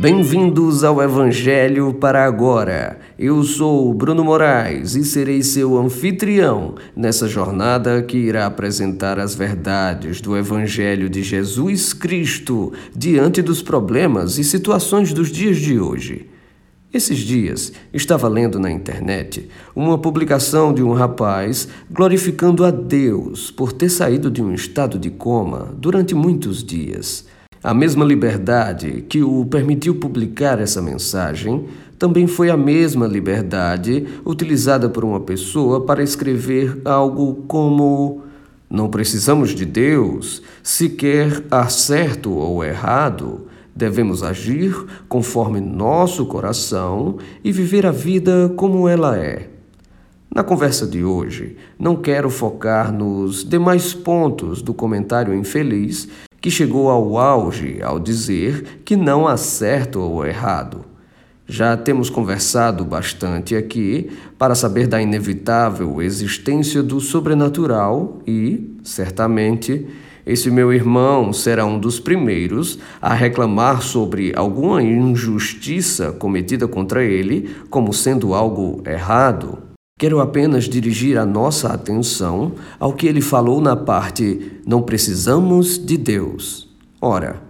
[0.00, 2.98] Bem-vindos ao Evangelho para agora.
[3.18, 10.22] Eu sou Bruno Moraes e serei seu anfitrião nessa jornada que irá apresentar as verdades
[10.22, 16.30] do Evangelho de Jesus Cristo diante dos problemas e situações dos dias de hoje.
[16.90, 23.70] Esses dias estava lendo na internet uma publicação de um rapaz glorificando a Deus por
[23.70, 27.28] ter saído de um estado de coma durante muitos dias.
[27.62, 31.66] A mesma liberdade que o permitiu publicar essa mensagem
[31.98, 38.22] também foi a mesma liberdade utilizada por uma pessoa para escrever algo como:
[38.70, 43.42] Não precisamos de Deus, sequer há certo ou errado.
[43.76, 44.74] Devemos agir
[45.06, 49.50] conforme nosso coração e viver a vida como ela é.
[50.34, 56.08] Na conversa de hoje, não quero focar nos demais pontos do comentário infeliz
[56.40, 60.84] que chegou ao auge ao dizer que não há certo ou errado.
[61.46, 69.86] Já temos conversado bastante aqui para saber da inevitável existência do sobrenatural e, certamente,
[70.24, 77.50] esse meu irmão será um dos primeiros a reclamar sobre alguma injustiça cometida contra ele
[77.68, 79.69] como sendo algo errado.
[80.00, 85.98] Quero apenas dirigir a nossa atenção ao que ele falou na parte Não precisamos de
[85.98, 86.70] Deus.
[87.02, 87.42] Ora,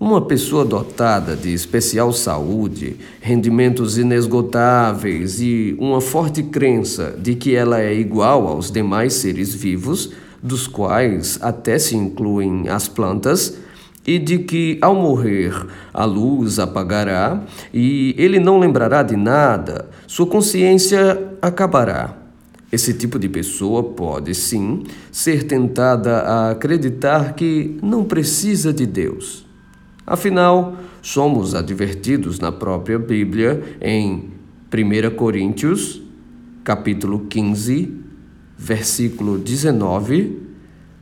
[0.00, 7.78] uma pessoa dotada de especial saúde, rendimentos inesgotáveis e uma forte crença de que ela
[7.78, 10.10] é igual aos demais seres vivos,
[10.42, 13.58] dos quais até se incluem as plantas,
[14.08, 15.52] e de que, ao morrer,
[15.92, 17.42] a luz apagará
[17.74, 22.16] e ele não lembrará de nada, sua consciência acabará.
[22.72, 29.44] Esse tipo de pessoa pode, sim, ser tentada a acreditar que não precisa de Deus.
[30.06, 34.30] Afinal, somos advertidos na própria Bíblia em
[34.72, 36.00] 1 Coríntios,
[36.64, 37.94] capítulo 15,
[38.56, 40.48] versículo 19,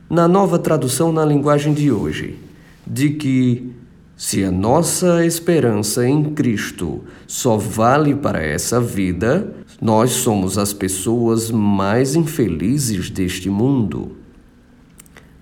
[0.09, 2.46] na nova tradução na linguagem de hoje
[2.89, 3.71] de que,
[4.15, 11.51] se a nossa esperança em Cristo só vale para essa vida, nós somos as pessoas
[11.51, 14.13] mais infelizes deste mundo.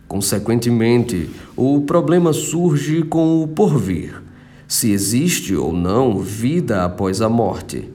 [0.07, 4.21] Consequentemente, o problema surge com o porvir,
[4.67, 7.89] se existe ou não vida após a morte.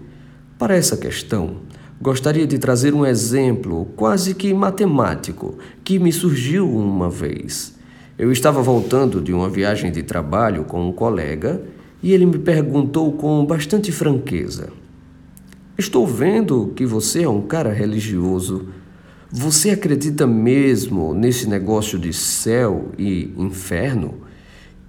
[0.59, 1.57] Para essa questão,
[2.01, 7.80] gostaria de trazer um exemplo quase que matemático que me surgiu uma vez.
[8.21, 11.63] Eu estava voltando de uma viagem de trabalho com um colega
[12.03, 14.69] e ele me perguntou com bastante franqueza:
[15.79, 18.69] Estou vendo que você é um cara religioso.
[19.31, 24.19] Você acredita mesmo nesse negócio de céu e inferno?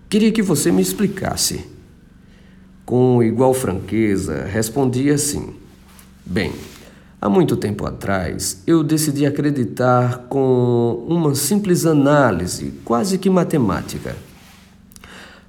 [0.10, 1.68] Queria que você me explicasse.
[2.86, 5.56] Com igual franqueza, respondi assim:
[6.26, 6.52] Bem,
[7.24, 14.16] Há muito tempo atrás, eu decidi acreditar com uma simples análise, quase que matemática.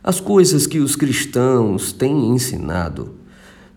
[0.05, 3.15] As coisas que os cristãos têm ensinado,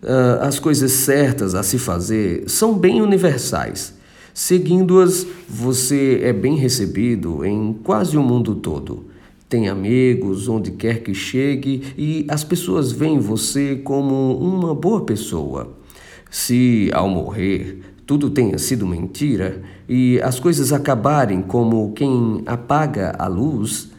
[0.02, 3.94] uh, as coisas certas a se fazer, são bem universais.
[4.34, 9.06] Seguindo-as, você é bem recebido em quase o mundo todo.
[9.48, 15.74] Tem amigos onde quer que chegue e as pessoas veem você como uma boa pessoa.
[16.30, 23.26] Se, ao morrer, tudo tenha sido mentira e as coisas acabarem como quem apaga a
[23.26, 23.90] luz,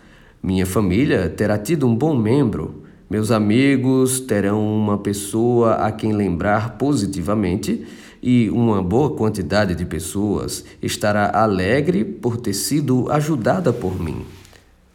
[0.41, 6.77] minha família terá tido um bom membro, meus amigos terão uma pessoa a quem lembrar
[6.77, 7.85] positivamente
[8.21, 14.25] e uma boa quantidade de pessoas estará alegre por ter sido ajudada por mim.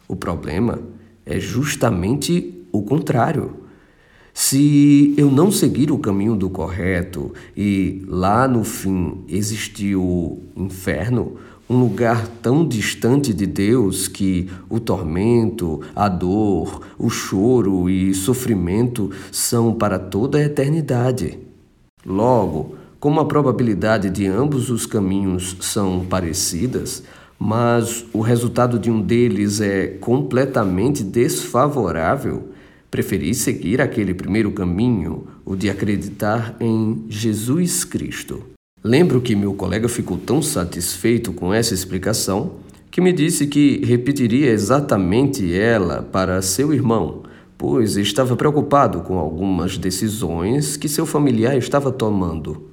[0.07, 0.79] O problema
[1.25, 3.62] é justamente o contrário.
[4.33, 11.37] Se eu não seguir o caminho do correto e lá no fim existir o inferno,
[11.69, 19.11] um lugar tão distante de Deus que o tormento, a dor, o choro e sofrimento
[19.31, 21.37] são para toda a eternidade.
[22.03, 27.03] Logo, como a probabilidade de ambos os caminhos são parecidas,
[27.37, 32.49] mas o resultado de um deles é completamente desfavorável,
[32.93, 38.43] Preferi seguir aquele primeiro caminho, o de acreditar em Jesus Cristo.
[38.83, 42.57] Lembro que meu colega ficou tão satisfeito com essa explicação
[42.91, 47.23] que me disse que repetiria exatamente ela para seu irmão,
[47.57, 52.69] pois estava preocupado com algumas decisões que seu familiar estava tomando.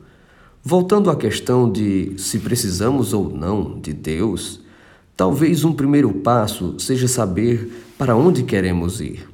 [0.62, 4.60] Voltando à questão de se precisamos ou não de Deus,
[5.16, 9.29] talvez um primeiro passo seja saber para onde queremos ir.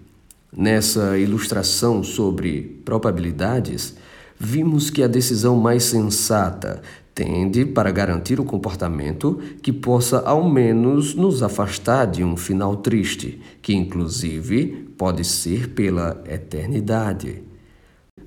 [0.55, 3.95] Nessa ilustração sobre probabilidades,
[4.39, 6.83] vimos que a decisão mais sensata
[7.15, 13.41] tende para garantir o comportamento que possa ao menos nos afastar de um final triste,
[13.63, 17.43] que inclusive pode ser pela eternidade.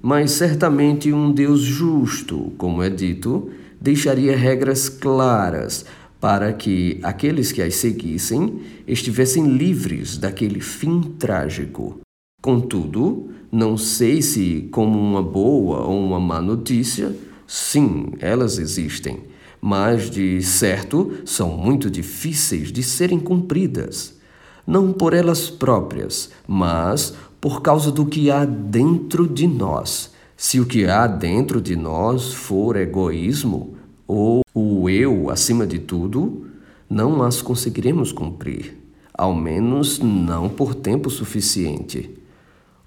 [0.02, 5.86] Mas certamente um Deus justo, como é dito, deixaria regras claras
[6.20, 12.00] para que aqueles que as seguissem estivessem livres daquele fim trágico.
[12.42, 17.14] Contudo, não sei se, como uma boa ou uma má notícia,
[17.46, 19.20] sim, elas existem,
[19.60, 24.18] mas de certo são muito difíceis de serem cumpridas.
[24.66, 30.12] Não por elas próprias, mas por causa do que há dentro de nós.
[30.38, 33.76] Se o que há dentro de nós for egoísmo
[34.08, 36.48] ou o eu acima de tudo,
[36.90, 38.78] não as conseguiremos cumprir,
[39.14, 42.19] ao menos não por tempo suficiente.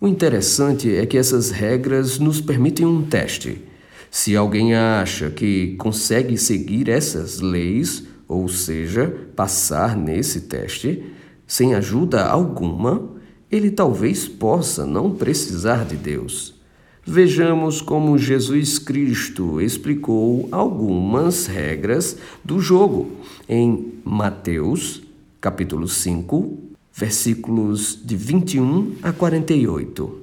[0.03, 3.63] O interessante é que essas regras nos permitem um teste.
[4.11, 11.05] Se alguém acha que consegue seguir essas leis, ou seja, passar nesse teste,
[11.47, 13.11] sem ajuda alguma,
[13.49, 16.61] ele talvez possa não precisar de Deus.
[17.07, 23.09] Vejamos como Jesus Cristo explicou algumas regras do jogo
[23.49, 25.01] em Mateus,
[25.41, 30.21] capítulo 5, versículos de 21 a 48.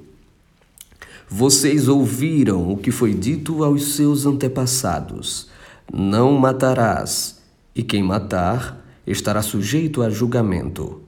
[1.28, 5.48] Vocês ouviram o que foi dito aos seus antepassados:
[5.92, 7.40] Não matarás,
[7.74, 11.00] e quem matar estará sujeito a julgamento.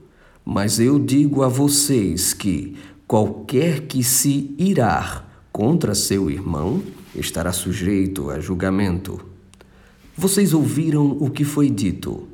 [0.45, 2.77] Mas eu digo a vocês que
[3.07, 6.83] qualquer que se irar contra seu irmão
[7.15, 9.19] estará sujeito a julgamento.
[10.15, 12.27] Vocês ouviram o que foi dito: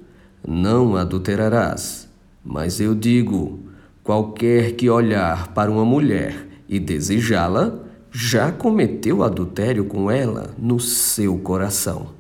[0.48, 2.09] Não adulterarás.
[2.44, 3.60] Mas eu digo:
[4.04, 7.80] qualquer que olhar para uma mulher e desejá-la,
[8.12, 12.12] já cometeu adultério com ela no seu coração.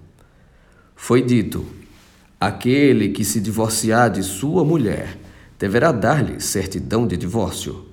[0.95, 1.66] Foi dito:
[2.39, 5.18] aquele que se divorciar de sua mulher
[5.57, 7.86] deverá dar-lhe certidão de divórcio.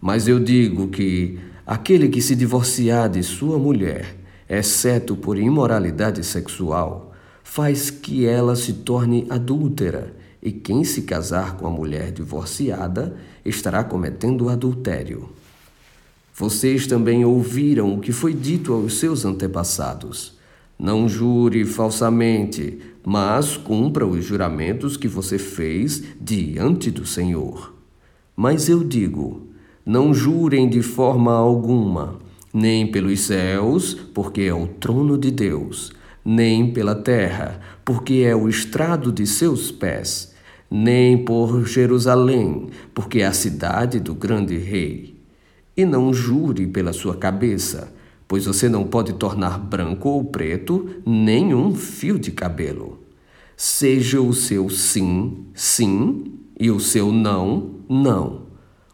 [0.00, 4.16] Mas eu digo que aquele que se divorciar de sua mulher,
[4.48, 11.66] exceto por imoralidade sexual, faz que ela se torne adúltera e quem se casar com
[11.66, 15.28] a mulher divorciada estará cometendo adultério.
[16.34, 20.36] Vocês também ouviram o que foi dito aos seus antepassados.
[20.76, 27.72] Não jure falsamente, mas cumpra os juramentos que você fez diante do Senhor.
[28.34, 29.46] Mas eu digo:
[29.86, 32.18] não jurem de forma alguma,
[32.52, 35.92] nem pelos céus, porque é o trono de Deus,
[36.24, 40.31] nem pela terra, porque é o estrado de seus pés
[40.74, 45.20] nem por Jerusalém, porque é a cidade do grande rei.
[45.76, 47.92] E não jure pela sua cabeça,
[48.26, 53.00] pois você não pode tornar branco ou preto nenhum fio de cabelo.
[53.54, 58.46] Seja o seu sim, sim, e o seu não, não.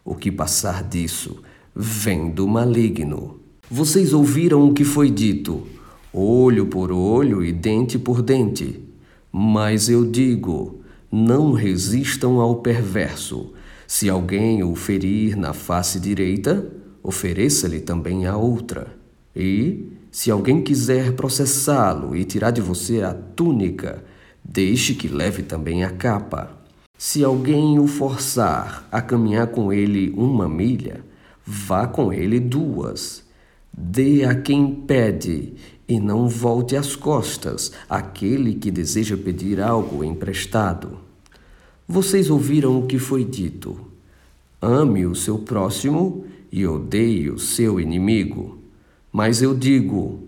[0.03, 1.41] O que passar disso
[1.73, 3.39] vem do maligno.
[3.71, 5.65] Vocês ouviram o que foi dito:
[6.13, 8.83] olho por olho e dente por dente.
[9.31, 10.78] Mas eu digo:
[11.11, 13.53] não resistam ao perverso.
[13.87, 18.87] Se alguém o ferir na face direita, ofereça-lhe também a outra.
[19.35, 24.03] E, se alguém quiser processá-lo e tirar de você a túnica,
[24.43, 26.57] deixe que leve também a capa.
[26.97, 31.03] Se alguém o forçar a caminhar com ele uma milha,
[31.45, 33.23] vá com ele duas.
[33.75, 35.53] Dê a quem pede
[35.89, 40.99] e não volte as costas àquele que deseja pedir algo emprestado.
[41.87, 43.75] Vocês ouviram o que foi dito:
[44.61, 48.59] ame o seu próximo e odeie o seu inimigo.
[49.11, 50.27] Mas eu digo: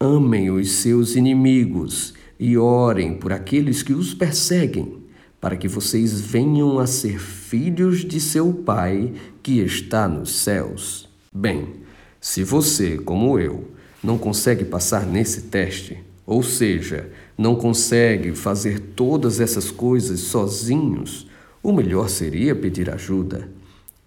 [0.00, 4.96] amem os seus inimigos e orem por aqueles que os perseguem,
[5.38, 9.12] para que vocês venham a ser filhos de seu Pai
[9.42, 11.06] que está nos céus.
[11.30, 11.74] Bem,
[12.18, 13.75] se você, como eu,
[14.06, 21.26] não consegue passar nesse teste, ou seja, não consegue fazer todas essas coisas sozinhos,
[21.60, 23.48] o melhor seria pedir ajuda.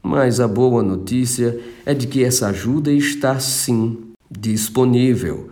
[0.02, 5.50] Mas a boa notícia é de que essa ajuda está sim disponível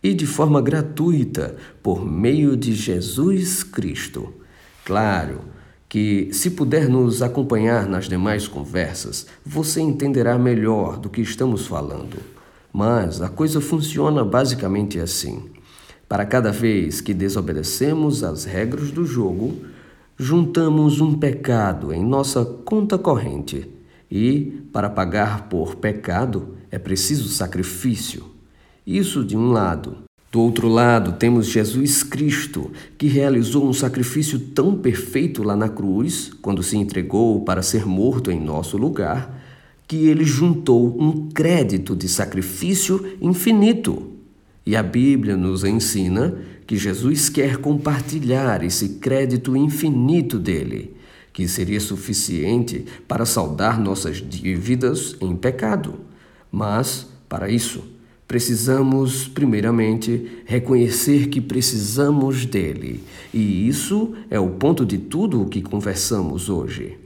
[0.00, 4.32] e de forma gratuita por meio de Jesus Cristo.
[4.84, 5.40] Claro
[5.88, 12.37] que, se puder nos acompanhar nas demais conversas, você entenderá melhor do que estamos falando.
[12.78, 15.46] Mas a coisa funciona basicamente assim.
[16.08, 19.56] Para cada vez que desobedecemos às regras do jogo,
[20.16, 23.68] juntamos um pecado em nossa conta corrente
[24.08, 28.26] E, para pagar por pecado, é preciso sacrifício.
[28.86, 29.96] Isso de um lado.
[30.30, 36.30] Do outro lado, temos Jesus Cristo, que realizou um sacrifício tão perfeito lá na cruz,
[36.40, 39.37] quando se entregou para ser morto em nosso lugar,
[39.88, 44.12] que ele juntou um crédito de sacrifício infinito.
[44.64, 50.94] E a Bíblia nos ensina que Jesus quer compartilhar esse crédito infinito dele,
[51.32, 56.00] que seria suficiente para saldar nossas dívidas em pecado.
[56.52, 57.82] Mas, para isso,
[58.28, 63.02] Precisamos, primeiramente, reconhecer que precisamos dele,
[63.32, 66.98] e isso é o ponto de tudo o que conversamos hoje.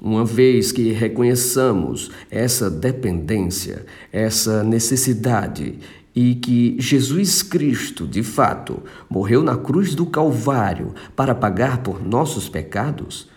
[0.00, 5.78] Uma vez que reconheçamos essa dependência, essa necessidade
[6.14, 12.48] e que Jesus Cristo, de fato, morreu na cruz do Calvário para pagar por nossos
[12.48, 13.28] pecados,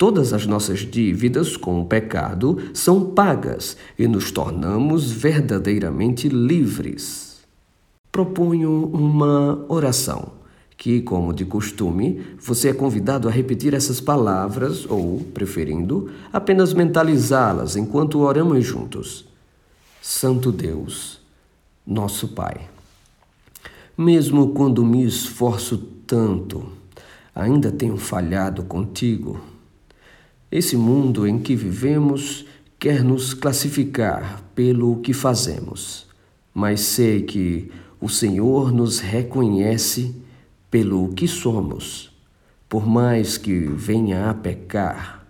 [0.00, 7.42] Todas as nossas dívidas com o pecado são pagas e nos tornamos verdadeiramente livres.
[8.10, 10.39] Proponho uma oração
[10.80, 17.76] que, como de costume, você é convidado a repetir essas palavras ou, preferindo, apenas mentalizá-las
[17.76, 19.26] enquanto oramos juntos.
[20.00, 21.20] Santo Deus,
[21.86, 22.66] nosso Pai.
[23.94, 26.72] Mesmo quando me esforço tanto,
[27.34, 29.38] ainda tenho falhado contigo.
[30.50, 32.46] Esse mundo em que vivemos
[32.78, 36.06] quer nos classificar pelo que fazemos,
[36.54, 37.70] mas sei que
[38.00, 40.29] o Senhor nos reconhece
[40.70, 42.10] pelo que somos.
[42.68, 45.26] Por mais que venha a pecar,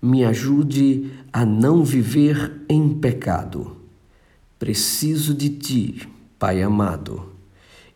[0.00, 3.76] me ajude a não viver em pecado.
[4.58, 7.32] Preciso de ti, Pai amado.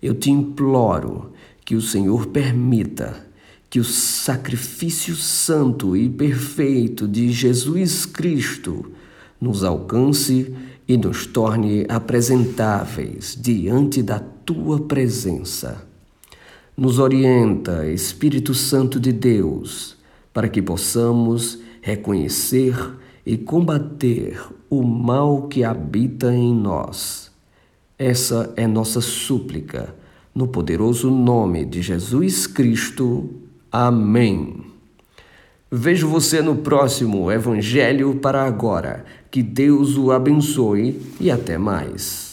[0.02, 1.32] Eu te imploro
[1.64, 3.26] que o Senhor permita
[3.70, 8.92] que o sacrifício santo e perfeito de Jesus Cristo
[9.40, 10.54] nos alcance
[10.86, 15.91] e nos torne apresentáveis diante da tua presença.
[16.76, 19.96] Nos orienta, Espírito Santo de Deus,
[20.32, 22.74] para que possamos reconhecer
[23.26, 27.30] e combater o mal que habita em nós.
[27.98, 29.94] Essa é nossa súplica,
[30.34, 33.28] no poderoso nome de Jesus Cristo.
[33.70, 34.64] Amém.
[35.70, 39.04] Vejo você no próximo Evangelho para agora.
[39.30, 42.31] Que Deus o abençoe e até mais.